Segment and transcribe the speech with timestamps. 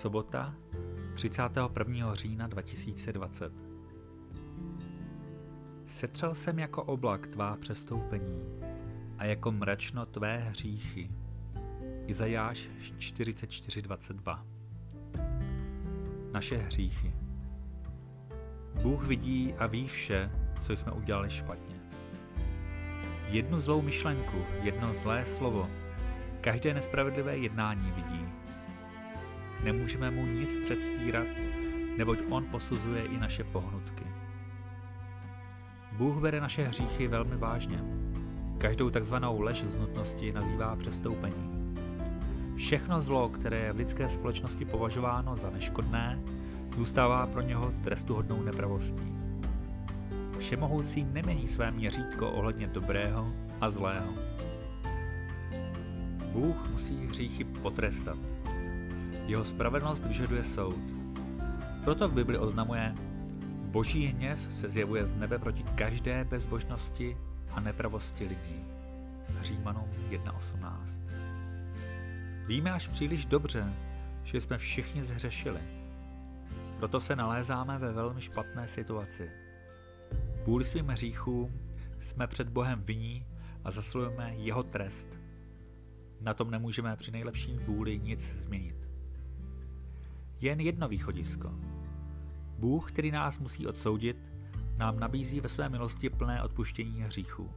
[0.00, 0.54] Sobota
[1.14, 2.14] 31.
[2.14, 3.52] října 2020
[5.86, 8.42] Setřel jsem jako oblak tvá přestoupení
[9.18, 11.10] a jako mračno tvé hříchy.
[12.06, 12.68] Izajáš
[12.98, 14.44] 44.22
[16.32, 17.14] Naše hříchy
[18.82, 20.30] Bůh vidí a ví vše,
[20.60, 21.76] co jsme udělali špatně.
[23.28, 25.70] Jednu zlou myšlenku, jedno zlé slovo,
[26.40, 28.29] každé nespravedlivé jednání vidí.
[29.64, 31.26] Nemůžeme mu nic předstírat,
[31.98, 34.04] neboť on posuzuje i naše pohnutky.
[35.92, 37.84] Bůh bere naše hříchy velmi vážně.
[38.58, 41.74] Každou takzvanou lež z nutnosti nazývá přestoupení.
[42.56, 46.20] Všechno zlo, které je v lidské společnosti považováno za neškodné,
[46.76, 49.16] zůstává pro něho trestuhodnou nepravostí.
[50.38, 54.14] Všemohoucí nemění své měřítko ohledně dobrého a zlého.
[56.32, 58.18] Bůh musí hříchy potrestat.
[59.30, 60.82] Jeho spravedlnost vyžaduje soud.
[61.84, 62.94] Proto v Bibli oznamuje,
[63.70, 67.16] boží hněv se zjevuje z nebe proti každé bezbožnosti
[67.50, 68.64] a nepravosti lidí.
[69.40, 70.86] Římanům 1.18
[72.46, 73.72] Víme až příliš dobře,
[74.24, 75.60] že jsme všichni zhřešili.
[76.78, 79.30] Proto se nalézáme ve velmi špatné situaci.
[80.44, 81.60] Kvůli svým hříchům
[82.00, 83.26] jsme před Bohem viní
[83.64, 85.08] a zaslujeme jeho trest.
[86.20, 88.89] Na tom nemůžeme při nejlepším vůli nic změnit.
[90.40, 91.50] Jen jedno východisko.
[92.58, 94.16] Bůh, který nás musí odsoudit,
[94.76, 97.50] nám nabízí ve své milosti plné odpuštění hříchů.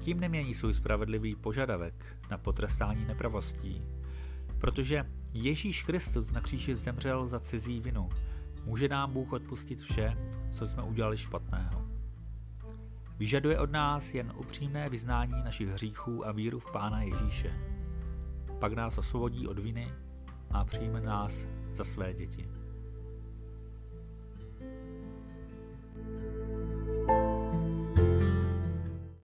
[0.00, 3.82] Tím nemění svůj spravedlivý požadavek na potrestání nepravostí,
[4.58, 8.08] protože Ježíš Kristus na kříži zemřel za cizí vinu.
[8.64, 10.16] Může nám Bůh odpustit vše,
[10.50, 11.88] co jsme udělali špatného.
[13.18, 17.54] Vyžaduje od nás jen upřímné vyznání našich hříchů a víru v Pána Ježíše.
[18.58, 19.92] Pak nás osvobodí od viny
[20.52, 22.61] a přijme nás za své děti.